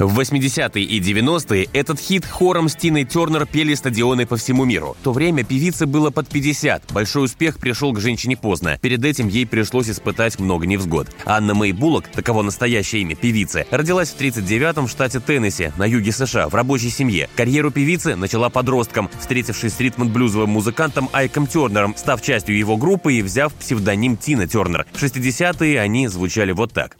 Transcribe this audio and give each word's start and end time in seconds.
В 0.00 0.18
80-е 0.18 0.82
и 0.82 0.98
90-е 0.98 1.68
этот 1.74 2.00
хит 2.00 2.24
хором 2.24 2.70
с 2.70 2.74
Тиной 2.74 3.04
Тернер 3.04 3.44
пели 3.44 3.74
стадионы 3.74 4.24
по 4.24 4.38
всему 4.38 4.64
миру. 4.64 4.96
В 4.98 5.04
то 5.04 5.12
время 5.12 5.44
певице 5.44 5.84
было 5.84 6.08
под 6.10 6.26
50. 6.26 6.90
Большой 6.94 7.26
успех 7.26 7.58
пришел 7.58 7.92
к 7.92 8.00
женщине 8.00 8.34
поздно. 8.34 8.78
Перед 8.80 9.04
этим 9.04 9.28
ей 9.28 9.46
пришлось 9.46 9.90
испытать 9.90 10.38
много 10.38 10.66
невзгод. 10.66 11.08
Анна 11.26 11.52
Мэй 11.52 11.72
Буллок, 11.72 12.08
таково 12.08 12.40
настоящее 12.40 13.02
имя 13.02 13.14
певицы, 13.14 13.66
родилась 13.70 14.08
в 14.08 14.18
39-м 14.18 14.86
в 14.86 14.90
штате 14.90 15.20
Теннесси, 15.20 15.70
на 15.76 15.84
юге 15.84 16.12
США, 16.12 16.48
в 16.48 16.54
рабочей 16.54 16.88
семье. 16.88 17.28
Карьеру 17.36 17.70
певицы 17.70 18.16
начала 18.16 18.48
подростком, 18.48 19.10
встретившись 19.20 19.74
с 19.74 19.80
ритм-блюзовым 19.80 20.48
музыкантом 20.48 21.10
Айком 21.12 21.46
Тернером, 21.46 21.94
став 21.94 22.22
частью 22.22 22.56
его 22.56 22.78
группы 22.78 23.12
и 23.12 23.22
взяв 23.22 23.52
псевдоним 23.52 24.16
Тина 24.16 24.46
Тернер. 24.46 24.86
В 24.94 25.02
60-е 25.02 25.78
они 25.78 26.08
звучали 26.08 26.52
вот 26.52 26.72
так. 26.72 26.96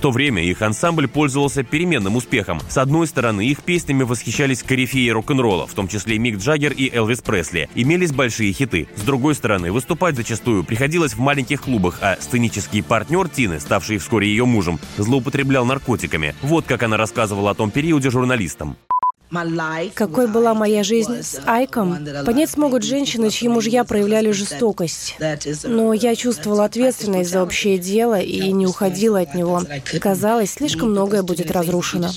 В 0.00 0.02
то 0.02 0.12
время 0.12 0.42
их 0.42 0.62
ансамбль 0.62 1.08
пользовался 1.08 1.62
переменным 1.62 2.16
успехом. 2.16 2.58
С 2.70 2.78
одной 2.78 3.06
стороны, 3.06 3.46
их 3.46 3.62
песнями 3.62 4.02
восхищались 4.02 4.62
корифеи 4.62 5.10
рок-н-ролла, 5.10 5.66
в 5.66 5.74
том 5.74 5.88
числе 5.88 6.18
Мик 6.18 6.38
Джаггер 6.38 6.72
и 6.72 6.90
Элвис 6.90 7.20
Пресли. 7.20 7.68
Имелись 7.74 8.10
большие 8.10 8.50
хиты. 8.54 8.88
С 8.96 9.02
другой 9.02 9.34
стороны, 9.34 9.70
выступать 9.70 10.16
зачастую 10.16 10.64
приходилось 10.64 11.12
в 11.12 11.18
маленьких 11.18 11.60
клубах, 11.60 11.98
а 12.00 12.16
сценический 12.18 12.82
партнер 12.82 13.28
Тины, 13.28 13.60
ставший 13.60 13.98
вскоре 13.98 14.26
ее 14.26 14.46
мужем, 14.46 14.80
злоупотреблял 14.96 15.66
наркотиками. 15.66 16.34
Вот 16.40 16.64
как 16.64 16.82
она 16.82 16.96
рассказывала 16.96 17.50
о 17.50 17.54
том 17.54 17.70
периоде 17.70 18.08
журналистам. 18.08 18.78
Какой 19.94 20.26
была 20.26 20.54
моя 20.54 20.82
жизнь 20.82 21.22
с 21.22 21.40
Айком, 21.46 21.98
понять 22.26 22.50
смогут 22.50 22.82
женщины, 22.82 23.30
чьи 23.30 23.48
мужья 23.48 23.84
проявляли 23.84 24.30
жестокость. 24.32 25.16
Но 25.64 25.92
я 25.92 26.16
чувствовала 26.16 26.64
ответственность 26.64 27.30
за 27.30 27.42
общее 27.42 27.78
дело 27.78 28.20
и 28.20 28.52
не 28.52 28.66
уходила 28.66 29.20
от 29.20 29.34
него. 29.34 29.62
Казалось, 30.00 30.52
слишком 30.52 30.90
многое 30.90 31.22
будет 31.22 31.50
разрушено. 31.50 32.10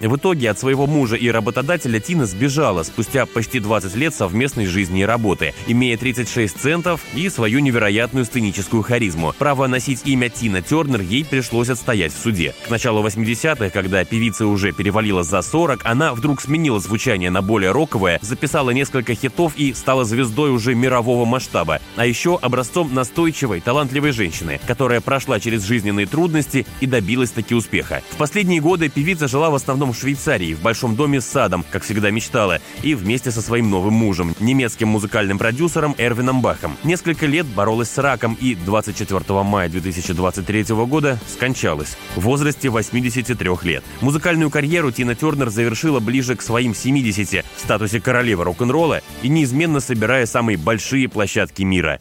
В 0.00 0.16
итоге 0.16 0.50
от 0.50 0.58
своего 0.58 0.88
мужа 0.88 1.14
и 1.14 1.28
работодателя 1.28 2.00
Тина 2.00 2.26
сбежала 2.26 2.82
спустя 2.82 3.26
почти 3.26 3.60
20 3.60 3.94
лет 3.94 4.12
совместной 4.12 4.66
жизни 4.66 5.02
и 5.02 5.04
работы, 5.04 5.54
имея 5.68 5.96
36 5.96 6.58
центов 6.58 7.00
и 7.14 7.28
свою 7.28 7.60
невероятную 7.60 8.24
сценическую 8.24 8.82
харизму. 8.82 9.32
Право 9.38 9.68
носить 9.68 10.02
имя 10.04 10.30
Тина 10.30 10.62
Тернер 10.62 11.00
ей 11.00 11.24
пришлось 11.24 11.68
отстоять 11.68 12.12
в 12.12 12.20
суде. 12.20 12.56
К 12.66 12.70
началу 12.70 13.06
80-х, 13.06 13.70
когда 13.70 14.04
певица 14.04 14.48
уже 14.48 14.72
перевалила 14.72 15.22
за 15.22 15.40
40, 15.42 15.82
она 15.84 16.12
вдруг 16.12 16.40
сменила 16.40 16.80
звучание 16.80 17.30
на 17.30 17.40
более 17.40 17.70
роковое, 17.70 18.18
записала 18.20 18.70
несколько 18.70 19.14
хитов 19.14 19.52
и 19.56 19.72
стала 19.74 20.04
звездой 20.04 20.50
уже 20.50 20.74
мирового 20.74 21.24
масштаба. 21.24 21.80
А 21.94 22.04
еще 22.04 22.36
образцом 22.42 22.92
настойчивой, 22.92 23.60
талантливой 23.60 24.10
женщины, 24.10 24.60
которая 24.66 25.00
прошла 25.00 25.38
через 25.38 25.62
жизненные 25.62 26.06
трудности 26.06 26.66
и 26.80 26.86
добилась 26.86 27.30
таки 27.30 27.54
успеха. 27.54 28.02
В 28.10 28.16
последние 28.16 28.60
годы 28.60 28.88
певица 28.88 29.28
жила 29.28 29.50
в 29.50 29.54
основном 29.54 29.83
в 29.92 29.98
Швейцарии, 29.98 30.54
в 30.54 30.60
большом 30.60 30.96
доме 30.96 31.20
с 31.20 31.26
садом, 31.26 31.64
как 31.70 31.82
всегда 31.82 32.10
мечтала, 32.10 32.60
и 32.82 32.94
вместе 32.94 33.30
со 33.30 33.42
своим 33.42 33.70
новым 33.70 33.94
мужем, 33.94 34.34
немецким 34.40 34.88
музыкальным 34.88 35.38
продюсером 35.38 35.94
Эрвином 35.98 36.40
Бахом. 36.40 36.76
Несколько 36.84 37.26
лет 37.26 37.46
боролась 37.46 37.90
с 37.90 37.98
раком 37.98 38.36
и 38.40 38.54
24 38.54 39.42
мая 39.42 39.68
2023 39.68 40.74
года 40.86 41.18
скончалась 41.28 41.96
в 42.16 42.20
возрасте 42.20 42.68
83 42.68 43.50
лет. 43.62 43.84
Музыкальную 44.00 44.50
карьеру 44.50 44.90
Тина 44.90 45.14
Тернер 45.14 45.50
завершила 45.50 46.00
ближе 46.00 46.36
к 46.36 46.42
своим 46.42 46.74
70 46.74 47.44
в 47.56 47.60
статусе 47.60 48.00
королевы 48.00 48.44
рок-н-ролла 48.44 49.02
и 49.22 49.28
неизменно 49.28 49.80
собирая 49.80 50.26
самые 50.26 50.56
большие 50.58 51.08
площадки 51.08 51.62
мира. 51.62 52.00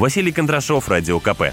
Василий 0.00 0.32
Кондрашов, 0.32 0.88
Радио 0.88 1.20
КП. 1.20 1.52